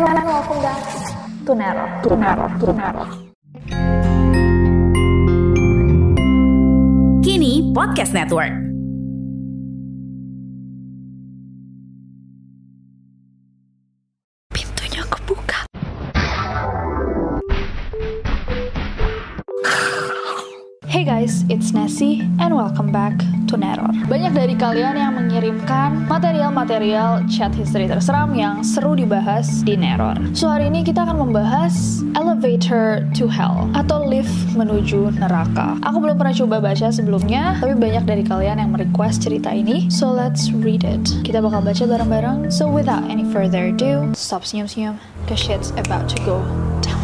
[0.00, 1.84] And welcome back to Nero.
[2.08, 2.48] To Nero.
[2.56, 3.04] To Nero.
[7.20, 8.56] Kini Podcast Network.
[14.56, 15.68] Pintunya kebuka.
[20.88, 23.90] Hey guys, it's Nessie and welcome back to Neror.
[24.06, 30.14] Banyak dari kalian yang mengirimkan material-material chat history terseram yang seru dibahas di Neror.
[30.38, 35.82] So hari ini kita akan membahas Elevator to Hell atau lift menuju neraka.
[35.82, 39.90] Aku belum pernah coba baca sebelumnya, tapi banyak dari kalian yang merequest cerita ini.
[39.90, 41.02] So let's read it.
[41.26, 42.54] Kita bakal baca bareng-bareng.
[42.54, 46.38] So without any further ado, stop senyum-senyum, cause shit's about to go
[46.86, 47.02] down.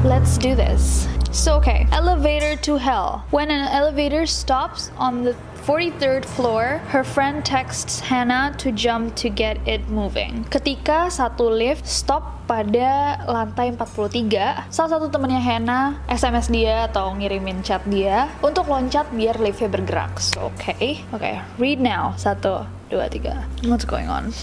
[0.00, 1.04] Let's do this.
[1.30, 3.22] So, okay, elevator to hell.
[3.30, 5.38] When an elevator stops on the
[5.70, 10.42] 43rd floor, her friend texts Hannah to jump to get it moving.
[10.50, 17.62] Ketika satu lift stop pada lantai 43, salah satu temannya Hannah SMS dia atau ngirimin
[17.62, 20.18] chat dia untuk loncat biar liftnya bergerak.
[20.18, 22.18] So, okay, okay, read now.
[22.18, 23.46] Satu, dua, tiga.
[23.62, 24.34] What's going on?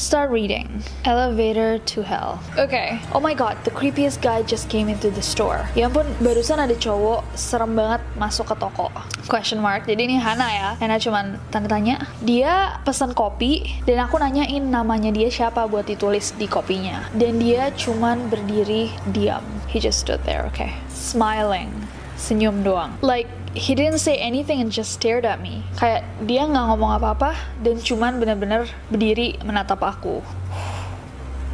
[0.00, 0.80] Start reading.
[1.04, 2.40] Elevator to hell.
[2.56, 2.96] Okay.
[3.12, 5.68] Oh my god, the creepiest guy just came into the store.
[5.76, 8.88] Ya ampun, barusan ada cowok serem banget masuk ke toko.
[9.28, 9.84] Question mark.
[9.84, 10.68] Jadi ini Hana ya.
[10.80, 12.08] Hana cuman tanda tanya.
[12.24, 17.04] Dia pesan kopi dan aku nanyain namanya dia siapa buat ditulis di kopinya.
[17.12, 19.44] Dan dia cuman berdiri diam.
[19.68, 20.72] He just stood there, okay.
[20.88, 21.76] Smiling.
[22.16, 22.96] Senyum doang.
[23.04, 25.66] Like he didn't say anything and just stared at me.
[25.74, 30.22] Kayak dia nggak ngomong apa-apa dan cuman bener-bener berdiri menatap aku.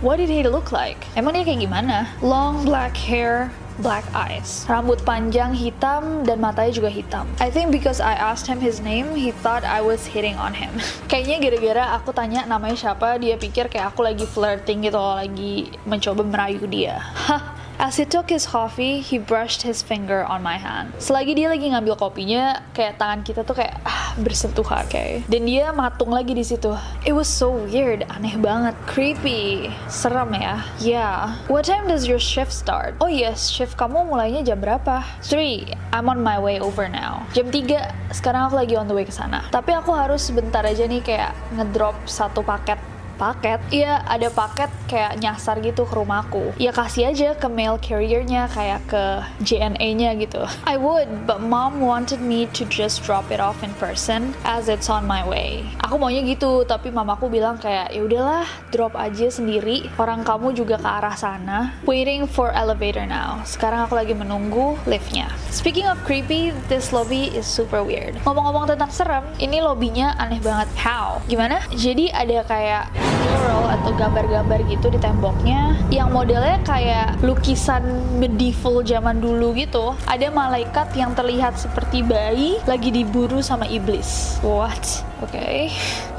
[0.04, 1.00] What did he look like?
[1.16, 2.12] Emang dia kayak gimana?
[2.20, 3.48] Long black hair,
[3.80, 4.68] black eyes.
[4.68, 7.24] Rambut panjang hitam dan matanya juga hitam.
[7.40, 10.76] I think because I asked him his name, he thought I was hitting on him.
[11.10, 16.20] Kayaknya gara-gara aku tanya namanya siapa, dia pikir kayak aku lagi flirting gitu, lagi mencoba
[16.28, 17.00] merayu dia.
[17.00, 20.97] Hah, As he took his coffee, he brushed his finger on my hand.
[20.97, 25.28] Selagi dia lagi ngambil kopinya, kayak tangan kita tuh kayak ah, bersentuhan kayak.
[25.28, 26.72] Dan dia matung lagi di situ.
[27.04, 30.64] It was so weird, aneh banget, creepy, serem ya.
[30.81, 31.37] Yeah.
[31.53, 32.97] What time does your shift start?
[32.97, 35.04] Oh yes, shift kamu mulainya jam berapa?
[35.20, 35.93] 3.
[35.93, 37.28] I'm on my way over now.
[37.37, 38.16] Jam 3.
[38.16, 39.44] Sekarang aku lagi on the way ke sana.
[39.53, 42.81] Tapi aku harus sebentar aja nih kayak ngedrop satu paket
[43.16, 43.59] paket.
[43.72, 46.53] Iya ada paket kayak nyasar gitu ke rumahku.
[46.60, 49.04] Ya kasih aja ke mail carriernya kayak ke
[49.43, 50.44] JNA-nya gitu.
[50.69, 54.93] I would but mom wanted me to just drop it off in person as it's
[54.93, 55.65] on my way.
[55.82, 59.88] Aku maunya gitu tapi mamaku bilang kayak ya udahlah drop aja sendiri.
[59.97, 61.72] Orang kamu juga ke arah sana.
[61.88, 63.41] Waiting for elevator now.
[63.49, 65.32] Sekarang aku lagi menunggu liftnya.
[65.50, 68.15] Speaking of creepy this lobby is super weird.
[68.28, 70.69] Ngomong-ngomong tentang serem ini lobbynya aneh banget.
[70.76, 71.25] How?
[71.31, 71.65] Gimana?
[71.72, 72.84] Jadi ada kayak
[73.25, 77.83] mural atau gambar-gambar gitu di temboknya yang modelnya kayak lukisan
[78.19, 79.94] medieval zaman dulu gitu.
[80.11, 84.39] Ada malaikat yang terlihat seperti bayi lagi diburu sama iblis.
[84.43, 85.06] What?
[85.25, 85.59] Oke, okay.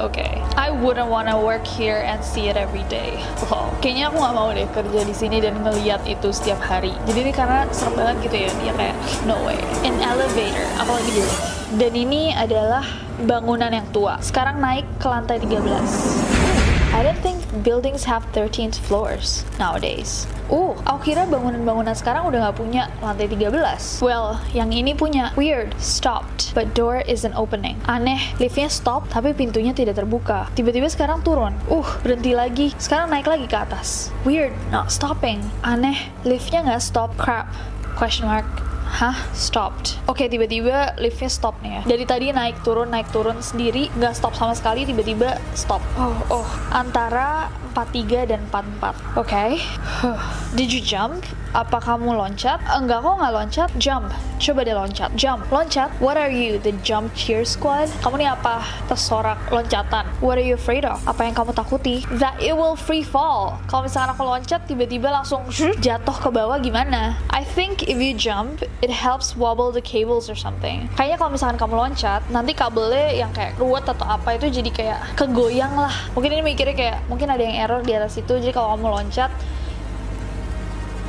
[0.02, 0.18] oke.
[0.18, 0.32] Okay.
[0.58, 3.14] I wouldn't wanna work here and see it every day.
[3.46, 3.70] Wow.
[3.78, 6.90] Kayaknya aku nggak mau deh kerja di sini dan ngeliat itu setiap hari.
[7.06, 8.50] Jadi ini karena serem banget gitu ya.
[8.58, 9.60] Dia kayak no way.
[9.86, 11.58] In elevator, apalagi di lift.
[11.78, 12.82] Dan ini adalah
[13.22, 14.18] bangunan yang tua.
[14.18, 16.77] Sekarang naik ke lantai 13.
[16.98, 20.26] I don't think buildings have 13 floors nowadays.
[20.50, 24.02] Uh, aku kira bangunan-bangunan sekarang udah nggak punya lantai 13.
[24.02, 25.30] Well, yang ini punya.
[25.38, 27.78] Weird, stopped, but door isn't opening.
[27.86, 30.50] Aneh, liftnya stop, tapi pintunya tidak terbuka.
[30.58, 31.54] Tiba-tiba sekarang turun.
[31.70, 32.74] Uh, berhenti lagi.
[32.82, 34.10] Sekarang naik lagi ke atas.
[34.26, 35.38] Weird, not stopping.
[35.62, 37.14] Aneh, liftnya nggak stop.
[37.14, 37.46] Crap.
[37.94, 38.67] Question mark.
[38.98, 39.14] Hah?
[39.30, 40.02] Stopped.
[40.10, 41.82] Oke, tiba-tiba liftnya stop nih ya.
[41.86, 45.78] Dari tadi naik turun naik turun sendiri, nggak stop sama sekali, tiba-tiba stop.
[45.94, 46.46] Oh, oh.
[46.74, 47.46] Antara
[47.78, 48.58] 43 dan 44.
[49.14, 49.22] Oke.
[49.22, 49.50] Okay.
[50.58, 51.22] Did you jump?
[51.56, 52.60] Apa kamu loncat?
[52.68, 53.70] Enggak kok nggak loncat.
[53.80, 54.12] Jump.
[54.36, 55.10] Coba deh loncat.
[55.16, 55.48] Jump.
[55.48, 55.88] Loncat.
[55.96, 56.60] What are you?
[56.60, 57.88] The jump cheer squad?
[58.04, 58.60] Kamu nih apa?
[58.84, 60.04] Pesorak loncatan.
[60.20, 61.00] What are you afraid of?
[61.08, 62.04] Apa yang kamu takuti?
[62.20, 63.56] That it will free fall.
[63.72, 65.48] Kalau misalkan aku loncat tiba-tiba langsung
[65.84, 67.16] jatuh ke bawah gimana?
[67.32, 70.84] I think if you jump, it helps wobble the cables or something.
[71.00, 74.98] Kayaknya kalau misalkan kamu loncat, nanti kabelnya yang kayak ruwet atau apa itu jadi kayak
[75.16, 75.94] kegoyang lah.
[76.12, 78.36] Mungkin ini mikirnya kayak mungkin ada yang error di atas itu.
[78.36, 79.32] Jadi kalau kamu loncat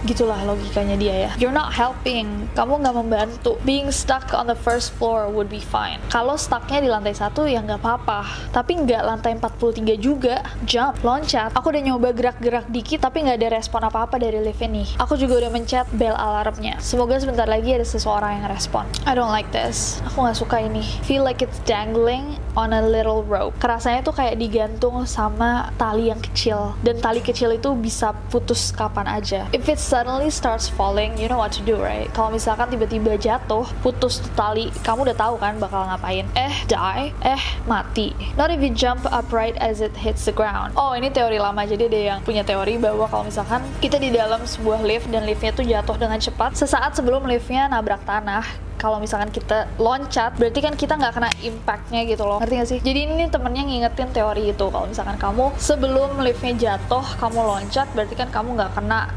[0.07, 1.31] Gitulah logikanya dia ya.
[1.35, 2.47] You're not helping.
[2.55, 3.59] Kamu nggak membantu.
[3.67, 5.99] Being stuck on the first floor would be fine.
[6.07, 8.51] Kalau stucknya di lantai satu ya nggak apa-apa.
[8.55, 10.39] Tapi nggak lantai 43 juga.
[10.63, 11.51] Jump, loncat.
[11.51, 14.87] Aku udah nyoba gerak-gerak dikit tapi nggak ada respon apa-apa dari lift ini.
[15.03, 16.79] Aku juga udah mencet bell alarmnya.
[16.79, 18.87] Semoga sebentar lagi ada seseorang yang respon.
[19.03, 19.99] I don't like this.
[20.07, 20.83] Aku nggak suka ini.
[21.03, 23.55] Feel like it's dangling on a little rope.
[23.59, 26.75] Kerasanya tuh kayak digantung sama tali yang kecil.
[26.83, 29.47] Dan tali kecil itu bisa putus kapan aja.
[29.51, 32.05] If it's suddenly starts falling, you know what to do, right?
[32.13, 36.29] Kalau misalkan tiba-tiba jatuh, putus tali, kamu udah tahu kan bakal ngapain?
[36.37, 38.13] Eh, die, eh, mati.
[38.37, 40.77] Not if you jump upright as it hits the ground.
[40.77, 44.45] Oh, ini teori lama, jadi ada yang punya teori bahwa kalau misalkan kita di dalam
[44.45, 48.45] sebuah lift dan liftnya tuh jatuh dengan cepat, sesaat sebelum liftnya nabrak tanah,
[48.79, 52.79] kalau misalkan kita loncat berarti kan kita nggak kena impactnya gitu loh ngerti gak sih
[52.79, 58.15] jadi ini temennya ngingetin teori itu kalau misalkan kamu sebelum liftnya jatuh kamu loncat berarti
[58.15, 59.11] kan kamu nggak kena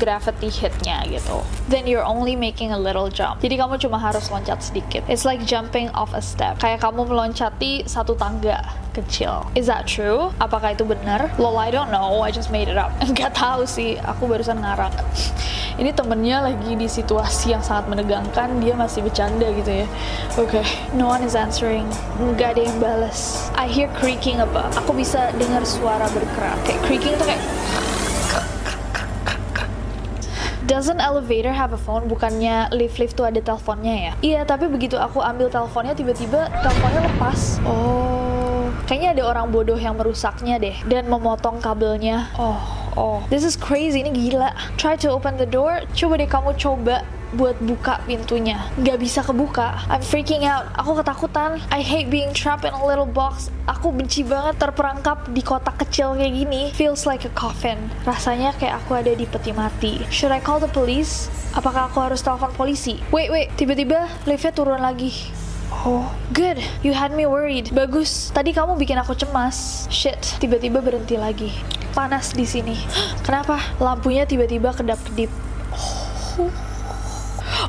[0.00, 1.44] gravity hitnya gitu.
[1.68, 3.44] Then you're only making a little jump.
[3.44, 5.04] Jadi kamu cuma harus loncat sedikit.
[5.06, 6.60] It's like jumping off a step.
[6.60, 8.64] Kayak kamu meloncati satu tangga
[8.94, 9.44] kecil.
[9.58, 10.30] Is that true?
[10.38, 11.34] Apakah itu benar?
[11.36, 12.22] Lol, I don't know.
[12.22, 12.94] I just made it up.
[13.18, 13.98] Gak tahu sih.
[14.00, 14.94] Aku barusan ngarang.
[15.74, 18.62] Ini temennya lagi di situasi yang sangat menegangkan.
[18.62, 19.86] Dia masih bercanda gitu ya.
[20.38, 20.62] Oke.
[20.62, 20.66] Okay.
[20.94, 21.84] No one is answering.
[22.38, 23.50] Gak ada yang balas.
[23.58, 24.70] I hear creaking apa?
[24.78, 26.56] Aku bisa dengar suara bergerak.
[26.62, 27.42] Kayak creaking tuh kayak
[30.64, 32.08] Doesn't elevator have a phone?
[32.08, 34.12] Bukannya lift-lift tuh ada teleponnya ya?
[34.24, 37.60] Iya, tapi begitu aku ambil teleponnya tiba-tiba teleponnya lepas.
[37.68, 42.32] Oh, kayaknya ada orang bodoh yang merusaknya deh dan memotong kabelnya.
[42.40, 42.56] Oh,
[42.96, 44.00] oh, this is crazy.
[44.00, 44.56] Ini gila.
[44.80, 45.84] Try to open the door.
[45.92, 47.04] Coba deh kamu coba
[47.34, 48.70] buat buka pintunya.
[48.80, 49.82] Gak bisa kebuka.
[49.90, 50.70] I'm freaking out.
[50.78, 51.58] Aku ketakutan.
[51.74, 53.50] I hate being trapped in a little box.
[53.66, 56.62] Aku benci banget terperangkap di kotak kecil kayak gini.
[56.72, 57.90] Feels like a coffin.
[58.06, 60.06] Rasanya kayak aku ada di peti mati.
[60.08, 61.26] Should I call the police?
[61.52, 63.02] Apakah aku harus telepon polisi?
[63.10, 63.50] Wait, wait.
[63.58, 65.10] Tiba-tiba liftnya turun lagi.
[65.82, 66.62] Oh, good.
[66.86, 67.74] You had me worried.
[67.74, 68.30] Bagus.
[68.30, 69.84] Tadi kamu bikin aku cemas.
[69.90, 70.38] Shit.
[70.38, 71.50] Tiba-tiba berhenti lagi.
[71.92, 72.78] Panas di sini.
[73.26, 73.58] Kenapa?
[73.82, 75.28] Lampunya tiba-tiba kedap-kedip.
[76.38, 76.73] Oh.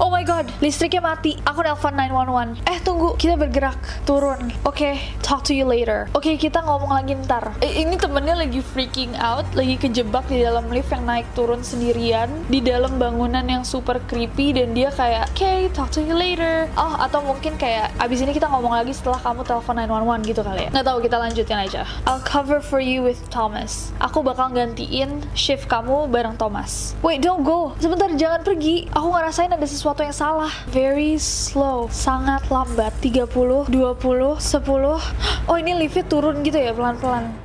[0.06, 1.38] Oh my god, listriknya mati.
[1.46, 2.58] Aku nelpon 911.
[2.66, 3.78] Eh, tunggu, kita bergerak.
[4.10, 4.50] Turun.
[4.66, 6.10] Oke, okay, talk to you later.
[6.18, 7.54] Oke, okay, kita ngomong lagi ntar.
[7.62, 12.26] Eh, ini temennya lagi freaking out, lagi kejebak di dalam lift yang naik turun sendirian
[12.50, 16.66] di dalam bangunan yang super creepy dan dia kayak, "Oke, okay, talk to you later."
[16.74, 20.66] Oh, atau mungkin kayak abis ini kita ngomong lagi setelah kamu telepon 911 gitu kali
[20.66, 20.70] ya.
[20.74, 21.82] Nggak tahu, kita lanjutin aja.
[22.10, 23.94] I'll cover for you with Thomas.
[24.02, 26.98] Aku bakal gantiin shift kamu bareng Thomas.
[27.06, 27.78] Wait, don't go.
[27.78, 28.90] Sebentar, jangan pergi.
[28.96, 30.56] Aku ngerasain ada sesuatu yang salah.
[30.72, 32.96] Very slow, sangat lambat.
[33.04, 35.04] 30, 20, 10.
[35.52, 37.45] Oh ini liftnya turun gitu ya pelan-pelan.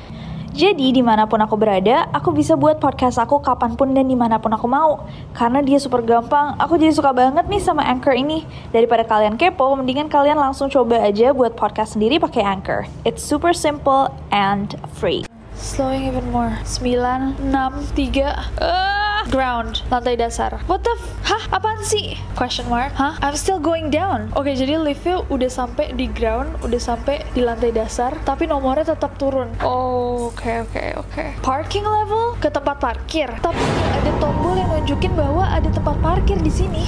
[0.51, 4.19] Jadi di mana pun aku berada, aku bisa buat podcast aku kapan pun dan di
[4.19, 5.07] mana pun aku mau.
[5.31, 8.43] Karena dia super gampang, aku jadi suka banget nih sama Anchor ini.
[8.75, 12.83] Daripada kalian kepo, mendingan kalian langsung coba aja buat podcast sendiri pakai Anchor.
[13.07, 15.23] It's super simple and free.
[15.55, 16.51] Slowing even more.
[16.67, 18.27] 9, 6, 3,
[18.59, 20.57] uh ground, lantai dasar.
[20.65, 21.43] What the f Hah?
[21.53, 22.17] Apaan sih?
[22.33, 22.91] Question mark.
[22.97, 23.15] Hah?
[23.21, 24.33] I'm still going down.
[24.33, 28.97] Oke, okay, jadi liftnya udah sampai di ground, udah sampai di lantai dasar, tapi nomornya
[28.97, 29.53] tetap turun.
[29.61, 31.07] Oh, oke okay, oke okay, oke.
[31.13, 31.29] Okay.
[31.45, 33.29] Parking level ke tempat parkir.
[33.39, 33.63] Tapi
[33.95, 36.83] ada tombol yang nunjukin bahwa ada tempat parkir di sini.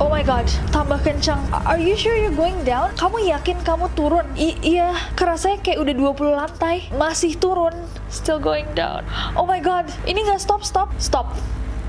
[0.00, 1.38] Oh my god, tambah kencang.
[1.52, 2.90] Are you sure you're going down?
[2.96, 4.24] Kamu yakin kamu turun?
[4.34, 6.76] I iya, kerasanya kayak udah 20 lantai.
[6.96, 7.76] Masih turun.
[8.08, 9.04] Still going down.
[9.36, 11.36] Oh my god, ini nggak stop, stop, stop.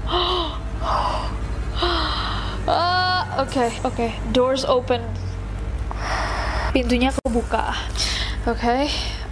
[2.63, 4.07] Ah, oke, oke.
[4.31, 5.03] Doors open.
[6.72, 7.75] Pintunya kebuka.
[8.48, 8.81] Oke, okay.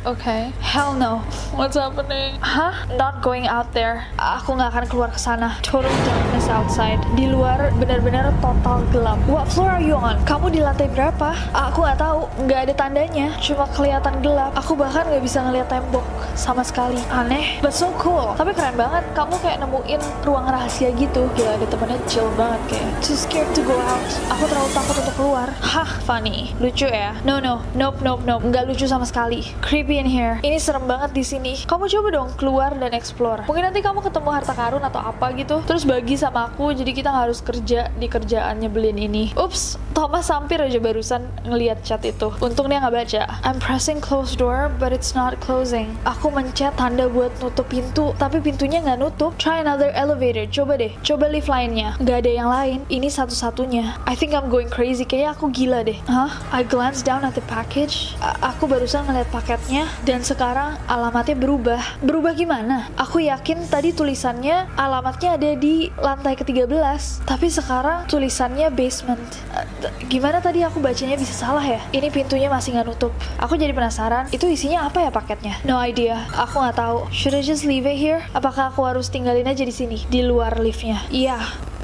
[0.02, 0.42] Oke, okay.
[0.66, 1.22] hell no.
[1.54, 2.34] What's happening?
[2.42, 2.90] Hah?
[2.98, 4.10] Not going out there.
[4.18, 5.62] Aku nggak akan keluar ke sana.
[5.62, 6.98] Total darkness outside.
[7.14, 9.22] Di luar benar-benar total gelap.
[9.30, 10.18] What floor are you on?
[10.26, 11.38] Kamu di lantai berapa?
[11.54, 12.26] Aku nggak tahu.
[12.50, 13.28] Nggak ada tandanya.
[13.40, 14.58] Cuma kelihatan gelap.
[14.58, 16.04] Aku bahkan nggak bisa ngeliat tembok
[16.36, 17.00] sama sekali.
[17.12, 18.34] Aneh, but so cool.
[18.38, 19.04] Tapi keren banget.
[19.18, 21.28] Kamu kayak nemuin ruang rahasia gitu.
[21.38, 22.90] Gila, ada temennya chill banget kayak.
[23.04, 24.06] Too scared to go out.
[24.38, 25.48] Aku terlalu takut untuk keluar.
[25.60, 26.54] Hah, funny.
[26.62, 27.18] Lucu ya?
[27.26, 27.64] No, no.
[27.74, 28.44] Nope, nope, nope.
[28.46, 29.48] Nggak lucu sama sekali.
[29.66, 30.38] Creepy in here.
[30.46, 31.54] Ini serem banget di sini.
[31.66, 33.48] Kamu coba dong keluar dan explore.
[33.50, 35.64] Mungkin nanti kamu ketemu harta karun atau apa gitu.
[35.66, 39.34] Terus bagi sama aku, jadi kita harus kerja di kerjaan nyebelin ini.
[39.34, 42.30] Ups, Thomas hampir aja barusan ngeliat chat itu.
[42.44, 43.22] Untung dia nggak baca.
[43.42, 45.98] I'm pressing close door, but it's not closing.
[46.06, 49.34] Aku mencet tanda buat nutup pintu, tapi pintunya nggak nutup.
[49.42, 50.46] Try another elevator.
[50.46, 50.94] Coba deh.
[51.02, 51.98] Coba lift lainnya.
[51.98, 52.80] Nggak ada yang lain.
[52.92, 53.98] Ini satu-satunya.
[54.06, 55.08] I think I'm going crazy.
[55.08, 55.98] Kayaknya aku gila deh.
[56.06, 56.30] Hah?
[56.52, 58.14] I glance down at the package.
[58.20, 61.80] A aku barusan ngeliat paketnya dan sekarang alamatnya berubah.
[62.04, 62.92] Berubah gimana?
[63.00, 69.24] Aku yakin tadi tulisannya alamatnya ada di lantai ke-13, tapi sekarang tulisannya basement.
[69.54, 69.64] Uh,
[70.10, 71.80] gimana tadi aku bacanya bisa salah ya?
[71.96, 73.14] Ini pintunya masih nggak nutup.
[73.38, 75.56] Aku jadi penasaran, itu isinya apa ya paketnya?
[75.64, 76.11] No idea.
[76.36, 76.98] Aku nggak tahu.
[77.14, 78.26] Should I just leave it here?
[78.36, 81.04] Apakah aku harus tinggalin aja di sini, di luar liftnya?
[81.14, 81.40] Iya,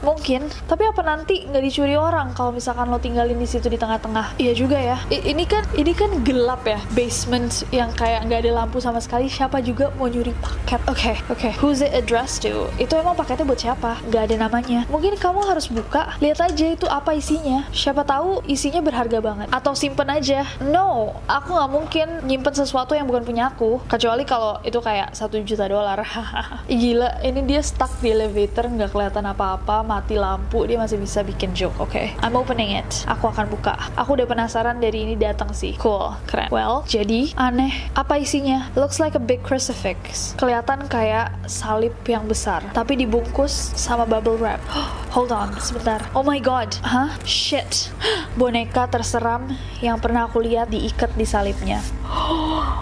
[0.05, 4.37] Mungkin, tapi apa nanti nggak dicuri orang kalau misalkan lo tinggalin di situ di tengah-tengah?
[4.37, 4.97] Iya juga ya.
[5.09, 9.31] I ini kan ini kan gelap ya, basement yang kayak nggak ada lampu sama sekali.
[9.31, 10.81] Siapa juga mau nyuri paket?
[10.85, 11.39] Oke, okay, oke.
[11.39, 11.53] Okay.
[11.57, 12.69] Who's it addressed to?
[12.77, 14.03] Itu emang paketnya buat siapa?
[14.05, 14.79] Nggak ada namanya.
[14.91, 17.65] Mungkin kamu harus buka, lihat aja itu apa isinya.
[17.73, 19.47] Siapa tahu isinya berharga banget.
[19.49, 20.45] Atau simpen aja.
[20.61, 23.81] No, aku nggak mungkin nyimpen sesuatu yang bukan punya aku.
[23.89, 26.03] Kecuali kalau itu kayak satu juta dolar.
[26.69, 31.55] Gila, ini dia stuck di elevator nggak kelihatan apa-apa mati lampu dia masih bisa bikin
[31.55, 31.95] joke oke?
[31.95, 32.11] Okay?
[32.19, 33.07] I'm opening it.
[33.07, 33.79] Aku akan buka.
[33.95, 35.79] Aku udah penasaran dari ini datang sih.
[35.79, 36.11] Cool.
[36.27, 36.51] Keren.
[36.51, 37.71] Well jadi aneh.
[37.95, 38.67] Apa isinya?
[38.75, 40.35] Looks like a big crucifix.
[40.35, 44.59] Kelihatan kayak salib yang besar tapi dibungkus sama bubble wrap.
[45.15, 46.03] Hold on sebentar.
[46.11, 46.75] Oh my god.
[46.83, 47.15] Hah?
[47.23, 47.89] Shit.
[48.39, 49.47] Boneka terseram
[49.79, 51.79] yang pernah aku lihat diikat di salibnya.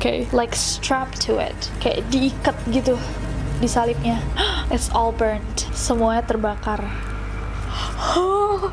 [0.00, 1.56] Okay like strapped to it.
[1.80, 2.96] Kayak diikat gitu
[3.64, 4.20] di salibnya.
[4.74, 5.64] It's all burnt.
[5.72, 6.84] Semuanya terbakar.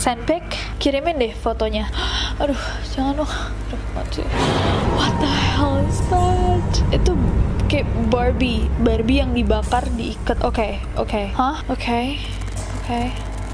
[0.00, 0.44] Sandpick,
[0.76, 1.88] kirimin deh fotonya.
[2.44, 2.60] Aduh,
[2.92, 3.32] jangan dong.
[4.92, 6.72] What the hell is that?
[6.92, 7.16] Itu
[7.72, 10.44] kayak Barbie, Barbie yang dibakar diikat.
[10.44, 11.08] Oke, okay, oke.
[11.08, 11.24] Okay.
[11.32, 11.64] Hah?
[11.72, 11.80] Oke.
[11.80, 12.04] Okay.
[12.84, 12.84] Oke.
[12.84, 13.06] Okay.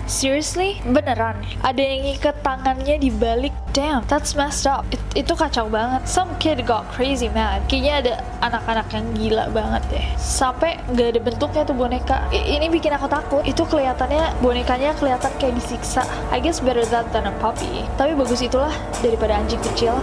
[0.06, 0.78] Seriously?
[0.86, 1.42] Beneran?
[1.66, 3.50] Ada yang ikat tangannya di balik?
[3.74, 4.86] Damn, that's messed up.
[4.94, 6.06] It, itu kacau banget.
[6.06, 7.66] Some kid got crazy mad.
[7.66, 8.14] Kayaknya ada
[8.46, 10.06] anak-anak yang gila banget deh.
[10.14, 12.30] Sampai gak ada bentuknya tuh boneka.
[12.30, 13.42] I, ini bikin aku takut.
[13.42, 16.06] Itu kelihatannya bonekanya kelihatan kayak disiksa.
[16.30, 17.82] I guess better that than a puppy.
[17.98, 18.72] Tapi bagus itulah
[19.02, 19.98] daripada anjing kecil.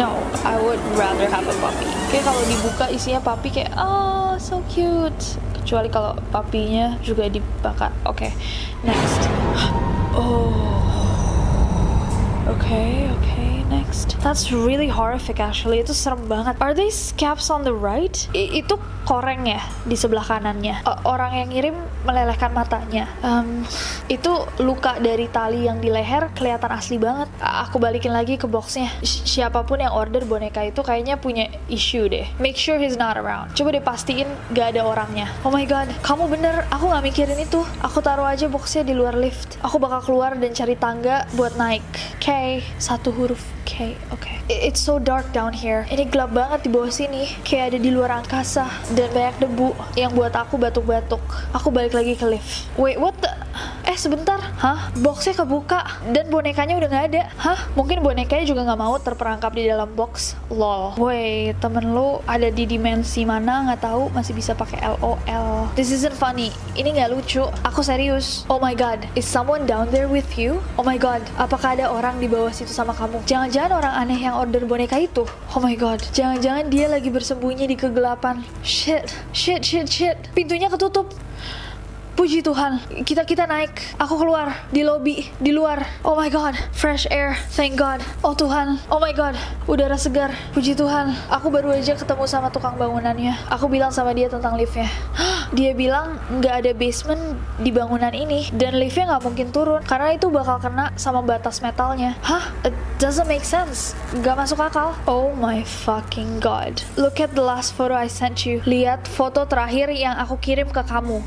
[0.00, 1.86] No, I would rather have a puppy.
[2.08, 8.20] Kayak kalau dibuka isinya puppy kayak, oh so cute kecuali kalau papinya juga dibakar oke
[8.20, 8.30] okay.
[8.84, 9.24] next
[10.20, 10.93] oh
[12.48, 13.54] okay, okay.
[13.68, 14.20] next.
[14.20, 15.80] That's really horrific actually.
[15.82, 16.56] Itu serem banget.
[16.60, 18.14] Are these caps on the right?
[18.34, 20.82] I itu koreng ya di sebelah kanannya.
[20.84, 23.08] Uh, orang yang ngirim melelehkan matanya.
[23.20, 23.64] Um,
[24.08, 27.28] itu luka dari tali yang di leher kelihatan asli banget.
[27.38, 28.90] Uh, aku balikin lagi ke boxnya.
[29.04, 32.26] Si siapa pun yang order boneka itu kayaknya punya issue deh.
[32.40, 33.52] Make sure he's not around.
[33.52, 35.28] Coba deh pastiin gak ada orangnya.
[35.44, 36.64] Oh my god, kamu bener.
[36.72, 37.60] Aku gak mikirin itu.
[37.84, 39.60] Aku taruh aja boxnya di luar lift.
[39.60, 41.84] Aku bakal keluar dan cari tangga buat naik.
[42.18, 44.22] K, satu huruf okay, oke.
[44.22, 44.36] Okay.
[44.46, 45.82] It's so dark down here.
[45.90, 47.26] Ini gelap banget di bawah sini.
[47.42, 48.70] Kayak ada di luar angkasa.
[48.94, 51.18] Dan banyak debu yang buat aku batuk-batuk.
[51.50, 52.70] Aku balik lagi ke lift.
[52.78, 53.30] Wait, what the...
[53.94, 54.90] Eh sebentar, hah?
[54.98, 57.30] Boxnya kebuka dan bonekanya udah nggak ada.
[57.38, 57.70] Hah?
[57.78, 60.34] Mungkin bonekanya juga nggak mau terperangkap di dalam box.
[60.50, 60.98] Lol.
[60.98, 65.70] Woi, temen lu ada di dimensi mana nggak tahu masih bisa pakai LOL.
[65.78, 66.50] This isn't funny.
[66.74, 67.46] Ini nggak lucu.
[67.62, 68.42] Aku serius.
[68.50, 70.58] Oh my god, is someone down there with you?
[70.74, 73.22] Oh my god, apakah ada orang di bawah situ sama kamu?
[73.30, 75.22] Jangan-jangan orang aneh yang order boneka itu.
[75.54, 78.42] Oh my god, jangan-jangan dia lagi bersembunyi di kegelapan.
[78.66, 80.18] Shit, shit, shit, shit.
[80.34, 81.14] Pintunya ketutup.
[82.14, 83.74] Puji Tuhan, kita kita naik.
[83.98, 85.82] Aku keluar di lobby, di luar.
[86.06, 87.34] Oh my god, fresh air.
[87.58, 88.06] Thank God.
[88.22, 89.34] Oh Tuhan, oh my god,
[89.66, 90.30] udara segar.
[90.54, 93.34] Puji Tuhan, aku baru aja ketemu sama tukang bangunannya.
[93.50, 94.86] Aku bilang sama dia tentang liftnya.
[95.58, 100.30] Dia bilang nggak ada basement di bangunan ini dan liftnya nggak mungkin turun karena itu
[100.30, 102.14] bakal kena sama batas metalnya.
[102.22, 102.54] Hah?
[102.62, 103.98] It doesn't make sense.
[104.22, 104.94] Gak masuk akal.
[105.10, 106.86] Oh my fucking god.
[106.94, 108.62] Look at the last photo I sent you.
[108.62, 111.18] Lihat foto terakhir yang aku kirim ke kamu.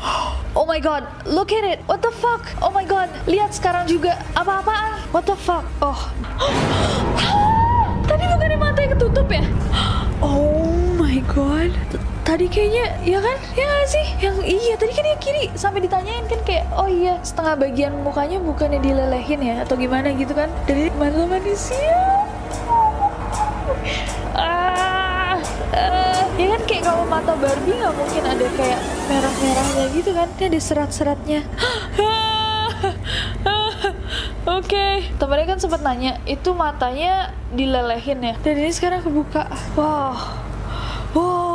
[0.50, 1.78] Oh my god, look at it.
[1.86, 2.42] What the fuck?
[2.58, 4.98] Oh my god, lihat sekarang juga apa-apaan?
[5.14, 5.62] What the fuck?
[5.78, 6.10] Oh.
[8.10, 9.46] Tadi bukannya matanya ketutup ya?
[10.18, 11.70] Oh my god.
[12.26, 13.38] Tadi kayaknya ya kan?
[13.54, 14.06] Ya gak sih?
[14.18, 18.42] Yang iya tadi kan yang kiri sampai ditanyain kan kayak oh iya setengah bagian mukanya
[18.42, 20.50] bukannya dilelehin ya atau gimana gitu kan?
[20.66, 21.94] Dari mana manusia?
[24.34, 25.38] ah,
[25.78, 26.22] ah.
[26.34, 28.80] ya kan kayak kalau mata Barbie nggak mungkin ada kayak
[29.10, 31.42] merah-merahnya gitu kan ini ada serat-seratnya
[34.50, 34.94] Oke, okay.
[35.20, 38.34] temennya kan sempat nanya, itu matanya dilelehin ya?
[38.40, 39.48] Dan ini sekarang kebuka.
[39.76, 40.16] Wow,
[41.12, 41.49] wow,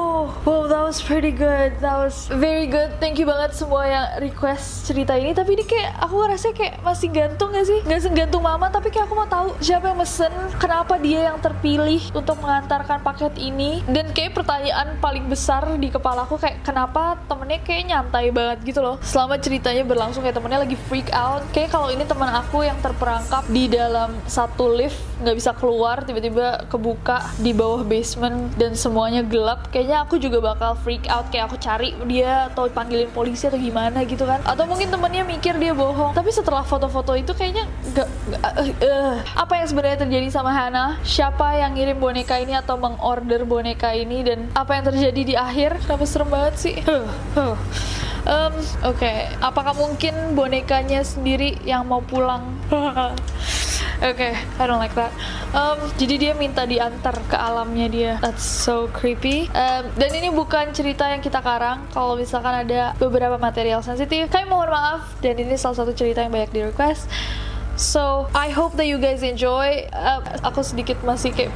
[0.95, 1.75] was pretty good.
[1.83, 2.87] That was very good.
[3.03, 5.35] Thank you banget semua yang request cerita ini.
[5.35, 7.83] Tapi ini kayak aku ngerasa kayak masih gantung gak sih?
[7.83, 11.99] Gak segantung mama, tapi kayak aku mau tahu siapa yang mesen, kenapa dia yang terpilih
[12.15, 13.83] untuk mengantarkan paket ini.
[13.91, 18.79] Dan kayak pertanyaan paling besar di kepala aku kayak kenapa temennya kayak nyantai banget gitu
[18.79, 18.95] loh.
[19.03, 21.43] Selama ceritanya berlangsung kayak temennya lagi freak out.
[21.51, 26.67] Kayak kalau ini teman aku yang terperangkap di dalam satu lift nggak bisa keluar tiba-tiba
[26.67, 31.57] kebuka di bawah basement dan semuanya gelap kayaknya aku juga bakal freak out kayak aku
[31.57, 36.13] cari dia atau panggilin polisi atau gimana gitu kan atau mungkin temennya mikir dia bohong
[36.13, 38.07] tapi setelah foto-foto itu kayaknya nggak
[38.45, 39.15] uh, uh.
[39.33, 44.21] apa yang sebenarnya terjadi sama Hana siapa yang ngirim boneka ini atau mengorder boneka ini
[44.21, 47.57] dan apa yang terjadi di akhir kenapa serem banget sih uh, uh.
[48.25, 48.57] Um,
[48.89, 49.29] Oke, okay.
[49.37, 52.57] apakah mungkin bonekanya sendiri yang mau pulang?
[54.05, 55.09] Oke, okay, I don't like that.
[55.49, 58.11] Um, jadi dia minta diantar ke alamnya dia.
[58.21, 59.49] That's so creepy.
[59.49, 61.89] Um, dan ini bukan cerita yang kita karang.
[61.89, 65.09] Kalau misalkan ada beberapa material sensitif, kami mohon maaf.
[65.25, 67.09] Dan ini salah satu cerita yang banyak di request.
[67.75, 69.91] So I hope that you guys enjoy.
[69.91, 71.51] Uh, aku sedikit masih kayak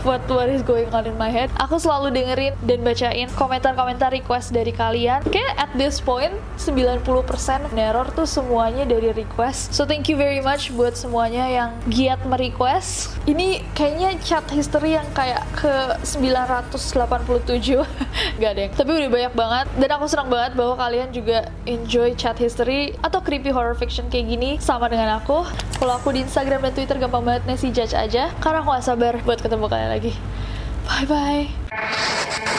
[0.00, 1.52] what what is going on in my head.
[1.60, 5.20] Aku selalu dengerin dan bacain komentar-komentar request dari kalian.
[5.28, 7.04] Kayak at this point 90%
[7.76, 9.76] neror tuh semuanya dari request.
[9.76, 13.12] So thank you very much buat semuanya yang giat merequest.
[13.28, 17.84] Ini kayaknya chat history yang kayak ke 987
[18.40, 22.40] Gak yang Tapi udah banyak banget Dan aku senang banget bahwa kalian juga enjoy chat
[22.40, 25.44] history Atau creepy horror fiction kayak gini Sama dengan aku
[25.78, 28.34] Kalau aku di Instagram dan Twitter gampang banget Nesi Judge aja.
[28.42, 30.12] Karena aku gak sabar buat ketemu kalian lagi.
[30.88, 32.57] Bye-bye